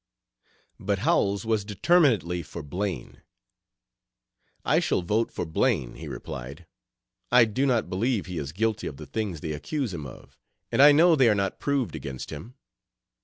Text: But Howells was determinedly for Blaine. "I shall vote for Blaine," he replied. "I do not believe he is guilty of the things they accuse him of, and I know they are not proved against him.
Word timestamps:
But 0.79 0.97
Howells 1.05 1.45
was 1.45 1.63
determinedly 1.63 2.41
for 2.41 2.63
Blaine. 2.63 3.21
"I 4.65 4.79
shall 4.79 5.03
vote 5.03 5.31
for 5.31 5.45
Blaine," 5.45 5.93
he 5.93 6.07
replied. 6.07 6.65
"I 7.31 7.45
do 7.45 7.67
not 7.67 7.87
believe 7.87 8.25
he 8.25 8.39
is 8.39 8.51
guilty 8.51 8.87
of 8.87 8.97
the 8.97 9.05
things 9.05 9.41
they 9.41 9.51
accuse 9.51 9.93
him 9.93 10.07
of, 10.07 10.39
and 10.71 10.81
I 10.81 10.91
know 10.91 11.15
they 11.15 11.29
are 11.29 11.35
not 11.35 11.59
proved 11.59 11.95
against 11.95 12.31
him. 12.31 12.55